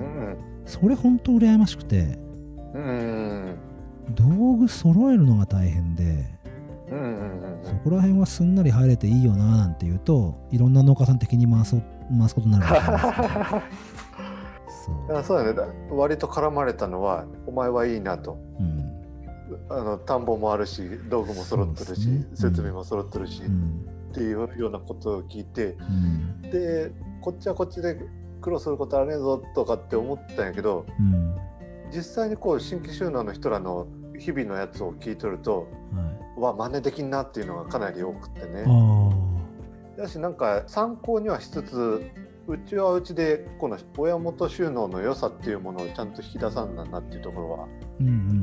[0.03, 2.17] んそれほんと羨ましくて。
[2.73, 3.55] うん
[4.15, 4.23] 道
[4.55, 6.25] 具揃えるのが大変で。
[6.91, 11.83] うんうんうんそこら辺はすんなり入れていいよななんて言うといろんな農家さん的に回そう
[12.19, 13.61] 回すことになるかもしれないですけど
[15.07, 15.53] そう、あそうだね。
[15.53, 18.37] だ割と絡まれたのはお前はいいなと。
[18.59, 18.82] うん
[19.75, 22.25] あの田んぼもあるし道具も揃ってるし、ね。
[22.35, 23.89] 設備も揃ってるし、っうん。
[24.13, 26.41] ていうようなことを聞いてうん。
[26.41, 27.97] でこっちはこっちで
[28.41, 31.35] 苦労することあれぞとかって思ったんやけどうん。
[31.91, 33.87] 実際にこう新規収納の人らの
[34.19, 36.01] 日々のやつを聞いとるとは
[36.37, 38.63] い、わ真似できんなっていうのがかなり多くてね。
[38.67, 39.09] あ
[39.97, 42.11] だしなんか参考にはしつつ
[42.47, 47.67] うちはうちでこの親元収納の良さっていうものをちゃんと引き出さんなんなっていうところは,、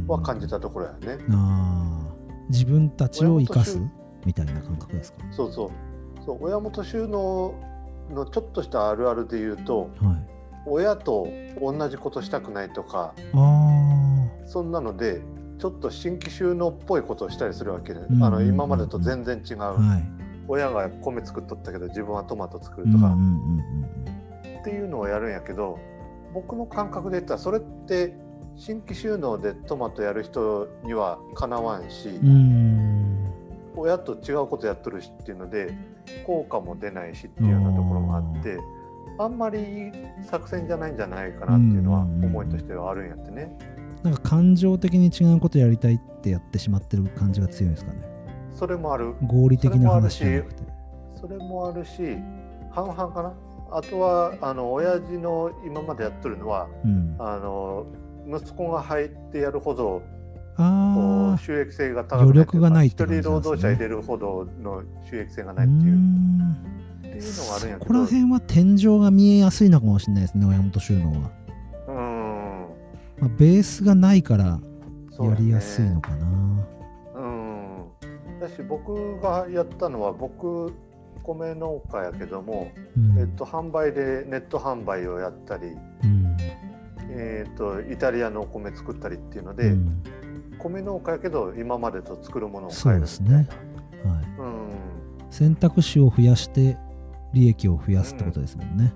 [0.06, 1.18] は感じたところやね。
[1.30, 2.50] あー。
[2.50, 3.80] 自分たちを生かす
[4.24, 5.18] みたいな感覚ですか？
[5.30, 5.70] そうそう。
[6.24, 6.38] そう。
[6.40, 7.54] 親元収納
[8.12, 10.30] のちょっとしたあるあるで言うとはい。
[10.66, 11.26] 親と
[11.60, 15.22] 同じことしたくないとかあそんなので
[15.58, 20.02] ちょっと新規収納っぽいことをしたりするわけで、んうんあの今までと全然違う、あはい。
[20.48, 24.60] 親が米作っとったけど自分はトマト作うんうんるとか、うん。
[24.60, 25.78] っていうのをやるんやけど
[26.34, 28.14] 僕の感覚で言ったらそれって
[28.56, 32.20] 新規収納でトマトやる人にはかなわんし、
[33.76, 35.74] 親と違うことやっとるしっていうので
[36.26, 38.58] 効果も出ないしっていうようなところもあって
[39.18, 43.56] あんまり作戦じゃないんじゃないかなっていうのは思いとしてはあるんやってね。
[44.02, 47.98] なんか感情的に違うことやりたいってやってしまってる感じが強いんですかね。
[48.54, 49.14] それもある。
[49.26, 50.62] 合理的な話じゃなくて。
[51.20, 52.16] それもあるし
[52.70, 53.34] 半々かな。
[53.72, 57.16] あとはあの親父の今までやっとるのはうん。
[57.18, 57.86] あの
[58.26, 60.02] 息子が入ってやるほど
[60.56, 63.20] こあう収益性が高く余力がないって一ね。
[63.20, 65.94] 人労働者入れるほどの収益性があないっていう。
[65.94, 65.96] う
[66.98, 67.78] っていうのがあるんやけど。
[67.78, 71.30] そこら辺は天井が見えやすいのかもしれないですね親元収納は、
[71.88, 72.66] うん。
[73.20, 74.60] まあ、ベースがないから
[75.18, 76.26] やりやすいのかな。
[77.14, 78.40] うん。
[78.40, 80.74] だし僕がやったのは僕
[81.22, 83.18] 米農家やけども、うん。
[83.18, 85.68] えっと、販売でネット販売をやったり、
[86.04, 86.29] うん
[87.20, 90.02] えっと、イタリアのお米作ったりっていうので、うん。
[90.58, 93.34] 米農家やけど今までと作るものをそうですね。
[93.34, 93.46] はい、
[94.38, 94.70] うん。
[95.30, 96.76] 選択肢を増やして
[97.32, 98.92] 利益を増やすってことですもんね、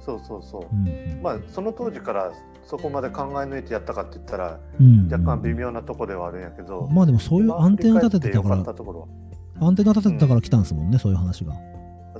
[0.00, 1.22] そうそうそう、うんうん。
[1.22, 2.32] まあその当時から
[2.64, 11.52] そこまで考え抜いてやったかって言ったらうん若干微妙なとこではあるんやけど、まあでもそういうアンテナ立ててたよからアンテナ立ててたから来たんですもんね、そういう話が。
[11.52, 11.58] は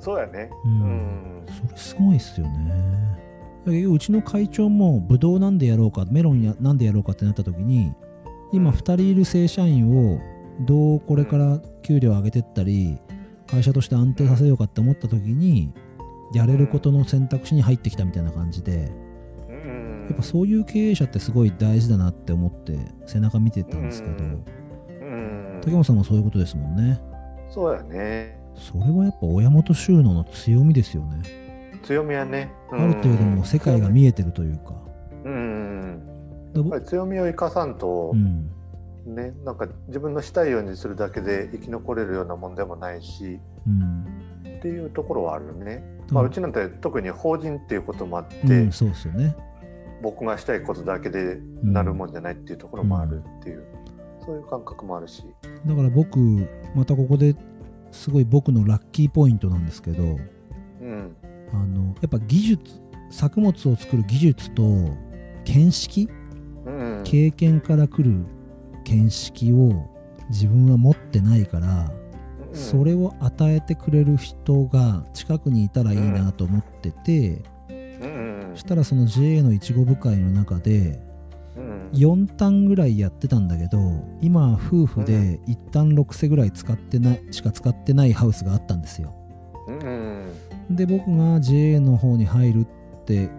[0.01, 0.51] そうやね。
[0.65, 3.28] ううんん、それすごいっすよね
[3.71, 7.93] うちの会長もブドウなんでやろうかメロンやなんでやろうかってなった時に
[8.53, 10.21] 今うん2人いる正社員を
[10.61, 12.99] どうこれから給料上げてったり
[13.47, 15.73] 会社として安定させようかって思った時に
[16.35, 18.91] やれることの選択肢に入ってきたみたいな感じで
[19.49, 24.25] うんやっぱそういう経営者ってすごい大事だなって思って背中見てたんですけど
[25.61, 27.01] 竹本さんもそういうことですもんね。
[27.51, 28.39] そうやね。
[28.55, 31.48] それはやっぱ親元収納の強みですよね
[31.89, 34.75] 強みはね、ある程度もう世界が見えてるというか。
[35.25, 36.03] うん。
[36.55, 38.51] やっぱり強みを生かさんとう、ん。
[39.07, 44.05] ねなんか自分のしたいようにするだけで生き残れるようなもんでもないしうん
[44.59, 46.15] っていうところはあるね、うん。
[46.15, 49.35] まあ、うちなんて特に法人っていうこともあって、うん、そうですよね。
[50.03, 53.65] 僕がしたいことだけでなるもんじゃないっていうところもあるっていう、
[54.27, 55.25] そういう感覚もあるし、
[55.67, 56.19] だから僕
[56.75, 57.35] またここで
[57.93, 61.17] すごい僕のラッキーポイントなんですけどうん
[61.53, 62.81] あのやっぱ技術
[63.11, 64.63] 作物を作る技術と
[65.45, 66.09] 見識
[66.69, 68.27] うん、経験から来る
[68.85, 69.89] 見識を
[70.29, 71.91] 自分は持ってないから、
[72.49, 72.55] うん。
[72.55, 78.51] それを与えてくれる人が近くにいたらいいなと思ってて、うん。
[78.53, 81.01] そしたらその JA のいちご部会の中で
[81.57, 81.91] うん。
[81.93, 83.79] 4単ぐらいやってたんだけど
[84.21, 89.15] 今夫婦で1単6世ぐらい使ってないしか使ってないハウスがあったんですよ。
[89.69, 90.08] うん
[90.71, 93.31] で僕が JA の方に入るって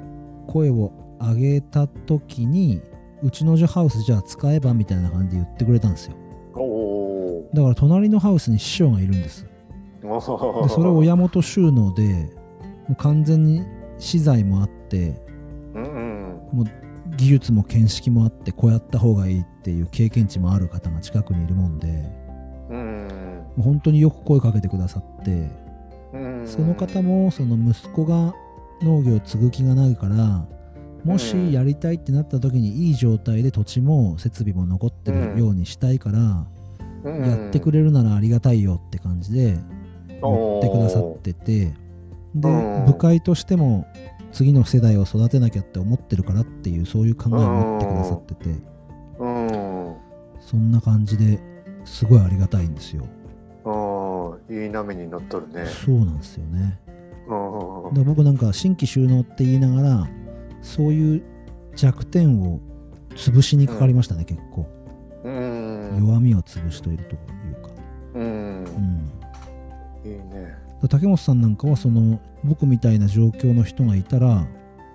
[0.48, 2.82] 声を上げた時に
[3.22, 6.16] うちのハウスじゃあ使えばみたいな感じで言ってくれたんですよ。
[7.54, 9.46] だから隣のハウスに師匠がいるんです。
[10.02, 12.30] ーでそれ親元収納で
[12.88, 13.64] もう完全に
[13.98, 15.22] 資材もあって
[15.76, 16.40] うんうん。
[16.54, 16.66] もう
[17.16, 21.88] 技術も見識もあってこうやった方がいいっていう経験値もある方が近くにいるもんで
[22.70, 25.52] うんもう本当によく声かけてくださってうん
[26.46, 28.34] その方もその息子が
[28.82, 30.48] 農業を継ぐ気がないから
[31.04, 36.48] もしやりたいってなった時にいい状態で土地も設備も残ってるようにしたいから
[37.10, 39.58] やってくれるならありがたいよって感じで
[40.22, 41.74] 言ってくださってて
[42.36, 42.86] でうん。
[42.86, 43.88] 部会としても
[44.32, 48.50] 次の世代を育てなきゃって思ってるからっていうそういう考えを持ってくださってて。
[49.20, 49.96] うん。
[50.40, 51.40] そんな感じで
[51.86, 53.04] すごいありがたいんですよ。
[53.04, 53.19] うん
[54.50, 55.66] いい波に乗っとるね。
[55.66, 56.80] そうなんですよね。
[57.28, 60.10] うんで僕なんか新規収納って言いながら
[60.62, 61.24] そういう
[61.76, 62.60] 弱点を
[63.12, 64.68] 潰しにかかりましたね、結構。
[65.24, 67.20] うん弱みを潰しといるという
[67.62, 67.70] か、
[68.16, 68.24] うん
[70.04, 70.56] うん、いいね。
[70.90, 74.48] 竹本さんなんかはその僕みたいな状況の人がいたら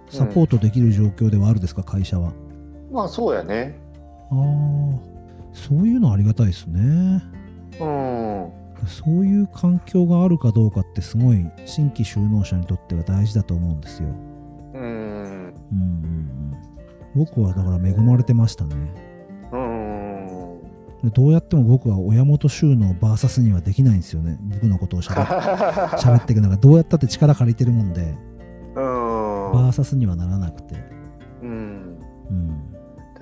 [0.08, 2.32] サポートできる状況ではあるですか、会社は。
[2.90, 3.78] まあそうやね。
[4.30, 4.98] ああ
[5.52, 7.22] そういうのありがたいですね。
[7.80, 14.08] うんそういう環境があるかどうかってすごい新規就農者にとっては大事だと思うんですよ。
[14.74, 14.80] うん。
[14.80, 16.52] うんうんうん。
[17.14, 18.74] 僕はだから恵まれてましたね。
[19.52, 19.94] うん
[21.02, 24.38] でどうやっても僕は親元収納 VS にはできないんですよね。
[24.42, 25.20] 僕のことをしゃべ
[25.98, 28.14] 喋っていくのがどうやったって力借りてるもんで。
[28.74, 30.74] うん VS にはならなくて。
[31.42, 31.98] うん。
[32.30, 32.72] うん。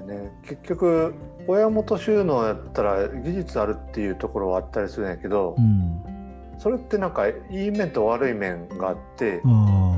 [0.06, 1.14] でね結局
[1.46, 6.02] 親元収納やったら技術あるっていうところはあったりするんやけど、うん。
[6.58, 9.96] それってなんかいい面と悪い面があってあ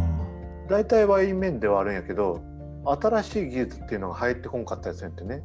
[0.66, 2.42] 大体はいい面ではあるんやけど
[2.87, 5.42] 新しい技術っていうのが入ってこんかったりするんってね。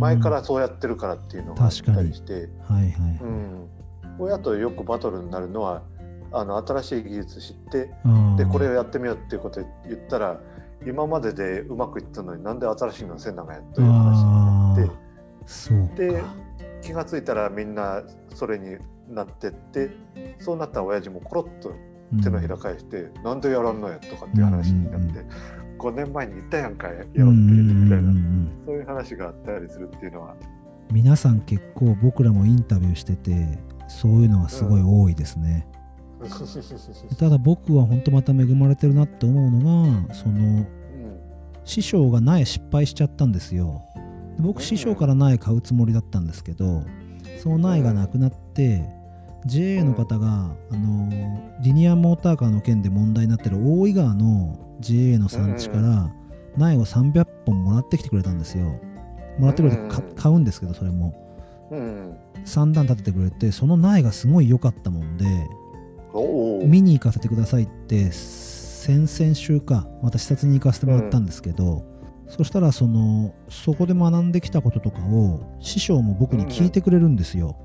[0.00, 2.32] 前からそうやってるからっていうのがあったりして、
[2.68, 3.68] はいはい、うん、
[4.18, 5.82] 親とよくバトルになるのは
[6.32, 7.90] あの新しい技術知って
[8.36, 10.40] でこれをやってみようっていうこと言ったら
[10.84, 14.43] 今まででうまくいったのになんで新しいのせんなんかやという話
[15.96, 16.22] で
[16.82, 18.02] 気がついたらみんな
[18.34, 18.76] それに
[19.08, 19.90] なってって
[20.38, 21.72] そうなったら親父もコロッと
[22.22, 25.24] 手のひら返して、なんでやらんのやとかっていう話になって、
[25.78, 28.12] 5年前に言ったやんかやろうってみたいな、
[28.66, 30.36] そういう話があったりするっていうのは。
[30.92, 35.66] 皆さん結構僕らもインタビューしててそういうのはすごい多いですね、
[37.18, 40.64] ただ僕は本当また恵まれてるなって思うのがその
[41.64, 43.82] 師匠が苗失敗しちゃったんですよ。
[43.96, 44.03] で
[44.38, 46.82] 僕師匠から苗買うつもりだったんですけど
[47.42, 48.88] その苗がなくなって、
[49.46, 51.10] JA の方が、あの
[51.60, 56.10] リニアモーターカーの件で問題になってる大井川の JA の産地から
[56.56, 58.80] 苗を300本もらってきてくれたんですよ。
[59.38, 61.14] もらってくれてか買うんですけどそれも。
[61.70, 62.16] うん。
[62.46, 65.24] 3段立ててくれてその苗がすごい良かったもんで
[66.66, 71.84] 見に行かせてくださいって先々週かまた視察に行かせてもらったんですけど、
[72.28, 77.56] そしたらそのそこで学んできたこととかを師匠も僕に聞いてくれるんですよ、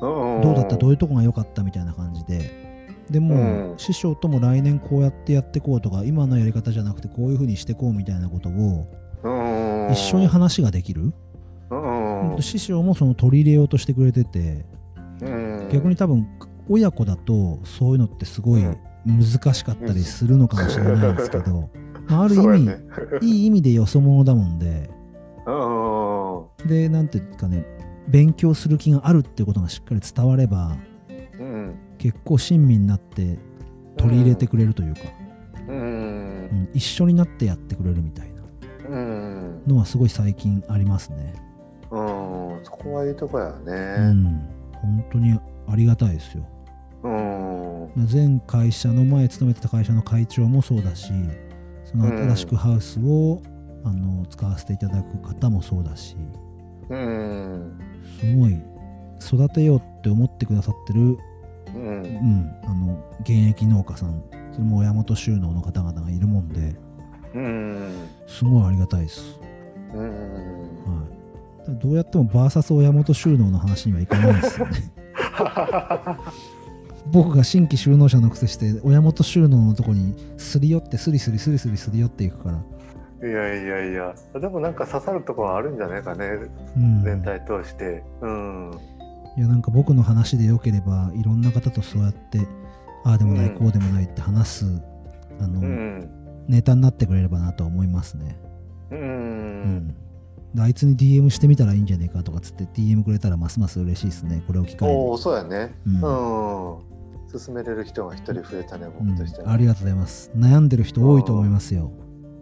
[0.00, 0.76] どうだった？
[0.76, 1.62] どういうとこが良かった？
[1.62, 2.64] みたいな感じで。
[3.10, 3.38] でも、う
[3.74, 3.74] ん。
[3.76, 8.86] 師匠とも来年こうやってやってこうとか今のやり方じゃなくてこういう風にしてこうみたいなことを
[9.92, 11.12] 一緒に話ができる、
[12.40, 14.64] 師匠もその取り入れようとしてくれてて
[15.70, 16.26] 逆に多分
[16.68, 18.62] 親子だとそういうのってすごい
[19.04, 21.68] 難しかったりするのかもしれないんですけど、
[22.06, 22.78] まあ、ある意味、ね、
[23.20, 24.90] いい意味でよそ者だもんで。
[26.66, 27.66] でなんていうかね
[28.08, 30.76] 勉強する気があるってことがしっかり伝われば、
[31.38, 33.38] うん、結構親身になって
[33.96, 35.00] 取り入れてくれるというか、
[35.68, 35.80] うんう
[36.54, 38.34] ん、一緒になってやってくれるみたいな。
[39.66, 41.34] のはすごい最近ありますね。
[41.90, 43.72] うん、そこはいいとこやね。
[43.98, 46.44] うん、本当にありがたいですよ。
[47.02, 51.12] うん、前会社の前勤めてた会社の会長もそうだし
[51.94, 53.40] その新しくハウスを、
[53.84, 56.16] あの使わせていただく方もそうだし、
[56.88, 57.78] うん、
[58.18, 58.58] すごい
[59.20, 61.18] 育てようって思ってくださってる、
[61.74, 62.02] うん。
[62.02, 66.74] うん、あの現役農家さんそれも親元収納の方々がいるもんで。
[67.34, 69.40] うん、すごいありがたいです。
[69.92, 71.04] うん、は
[71.68, 74.72] い、どうやってもバーサス親元収納の話にはいかないですよね。
[77.06, 83.28] 僕が新規収納者のくせして親元収納のとこにすり寄ってスリスリスリスリすり寄っていくから。
[83.28, 84.14] いやいやいや。
[84.38, 86.26] でもなんか刺さるところはあるんじゃないかね。
[86.76, 88.02] うん、全体通して。
[88.20, 88.70] うん。
[89.36, 92.46] いやなんか僕の話でよければいろんな方とそうやって
[93.04, 94.64] ああでもない、うんこうでもないって話す
[95.40, 96.08] あの、うん。
[96.48, 98.36] ネタになってくれればなと思いますね。
[98.90, 99.76] ううん。
[99.78, 99.88] ん。
[99.88, 99.94] で
[100.58, 104.42] あいつに DM してみたらいいんじゃねえかとかつって DM くれたらますます嬉しいですね。
[104.46, 104.94] これを機会に。
[104.94, 106.94] おおそうやねうんうん
[107.38, 110.30] 進めれる人が一人増えたねうん僕としてはありがとうございます。
[110.36, 111.92] 悩んでる人多いと思いますよ。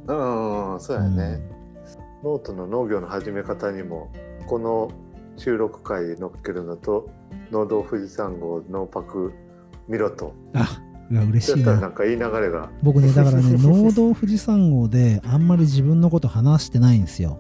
[0.07, 0.13] う
[0.77, 1.41] んそうやね
[2.25, 4.11] ノートの農業の始め方にも
[4.47, 4.91] この
[5.37, 7.09] 収録回載っけるのと
[7.51, 9.33] 農道富士山号農泊
[9.89, 11.77] 見ろとあうわ嬉しいな。
[11.79, 17.39] なんかいい流れが僕ね、だからね、 農道富士山号であんまり自分のこと話してないんですよ。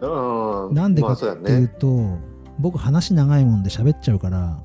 [0.00, 0.74] うん。
[0.74, 1.68] なんでかまあっていうそうやね。
[1.68, 2.18] と、
[2.58, 4.60] 僕話長いもんで喋っちゃうから、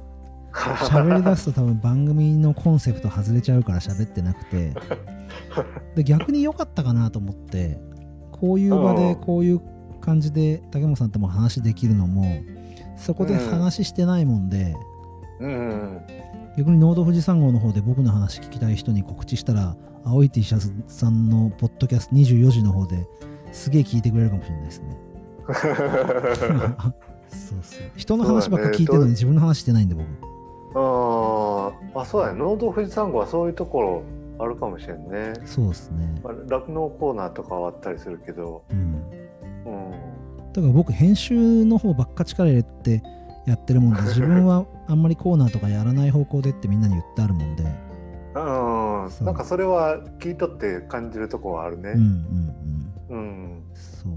[0.56, 4.74] 喋り出すと多分番組のコンセプト外れちゃうから喋ってなくて
[5.96, 7.78] で逆に良かったかなと思って
[8.32, 9.16] こういう場でうん。
[9.16, 9.62] こういう
[10.00, 12.26] 感じで竹本さんとも話できるのも
[12.96, 14.76] そこで話してないもんで、
[15.42, 16.02] うん。
[16.58, 19.76] 逆に農道富士山号の方で僕の話聞きたい人に告知したら
[20.06, 23.08] 青い T シャツさんのポッドキャスト24時の方で
[23.52, 25.05] すげえ聞いてくれるかもしれないですね
[27.30, 30.06] そうそう人の話ばっか聞いてるのに自分の話してないんで僕。
[30.76, 32.00] あー。
[32.00, 34.04] あそうや農道富士山号はそういうところ
[34.40, 35.34] あるかもしれんね。
[35.46, 36.20] そうですね。
[36.24, 38.64] まあ酪農コーナーとかはあったりするけど。
[38.70, 39.04] うん。
[39.66, 39.92] うん。
[40.54, 43.04] だから僕編集の方ばっか力入れて
[43.46, 47.64] やってるもんで 自分はあんまりコーナーとかやらない方向でってみんなに言ってあるもんで。
[47.64, 47.68] う
[48.38, 51.92] んなんかそれは聞いとって感じるとこはあるね。
[51.92, 52.26] うんうん
[53.10, 53.18] うん。
[53.18, 54.14] うん、そう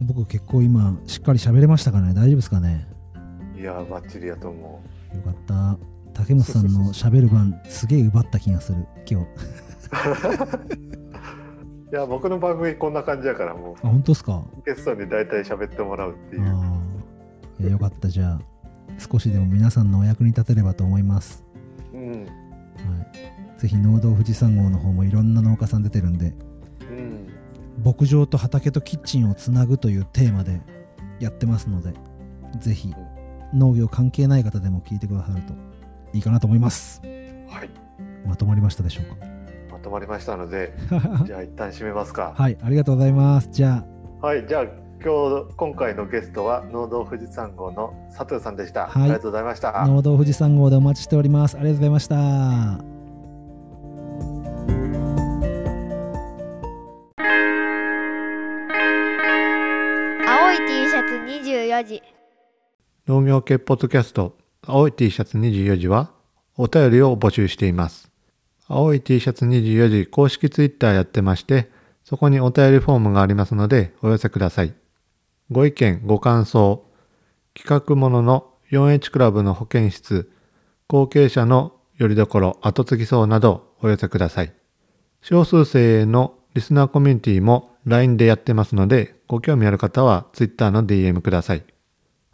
[0.00, 2.14] 僕結構今しっかり喋れましたからね？
[2.14, 2.86] 大丈夫ですかね？
[3.58, 4.82] いやバッチリやと思
[5.14, 5.78] よかった。
[6.12, 8.86] 竹本さんの喋る番すげえ奪った気がする。
[9.10, 9.26] 今日。
[9.26, 9.28] う
[11.92, 14.36] いや僕の番組こんな感じやからもあ本当ですか？
[14.36, 16.42] うゲストに大体喋ってもらうっていう。
[16.44, 16.60] あ
[17.58, 18.08] あいやよかった。
[18.08, 18.40] じゃあ
[18.98, 21.44] 少しでも皆さんのお役に立てればと思います。
[21.94, 22.10] うん。
[22.12, 22.26] はい。
[23.60, 26.34] ぜひ農道富士山号の方もいろんな農家さん出てるんでうん
[27.84, 30.60] 牧場と畑とキッチンをつなぐというテーマで
[31.20, 31.92] やってますので
[32.58, 32.94] ぜひ
[33.54, 35.54] 農業関係ない方でも聞いてくださると
[36.12, 37.00] いいかなと思います。
[37.48, 37.70] はい。
[38.26, 42.34] まとまりましたでしょうまとまりましたのでか じゃあ一旦締めますか。
[42.36, 43.48] はいありがとうございます。
[43.52, 43.84] じゃ
[44.20, 44.62] はい、じゃあ
[45.04, 49.02] 今日今回のゲストは農道富士山号の佐藤さんでした、はい。
[49.02, 49.82] ありがとうございました。
[49.82, 51.56] あ農道富士山号でお待ちしております。
[51.56, 52.95] ありがとうございました
[63.08, 64.36] 農業系ポッドキャスト
[64.66, 66.10] 青い T シャツ24時は
[66.56, 68.10] お便りを募集しています。
[68.66, 71.70] 青い T シャツ24時公式ツイッターやってまして
[72.02, 74.74] そこにお便りフォームがありますのでお寄せください。
[75.52, 76.84] ご意見ご感想
[77.54, 80.32] 企画ものの 4H クラブの保健室
[80.88, 84.52] 後継者のよりどころ後継ぎそうなどお寄せください。
[85.22, 91.62] 少数生へのリスナーコミュニティも LINE でやってますのでご興味ある方は Twitter の DM ください。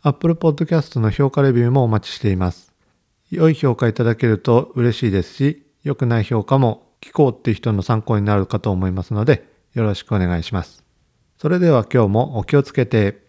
[0.04, 2.74] Apple Podcast の評価レビューもお待ちしています。
[3.30, 10.84] 良い評価いただけると嬉しいですし、良くない評価も聞こうって人の参考になるかと思いますので、よろしくお願いします。
[11.38, 13.21] それでは今日もお気をつけて。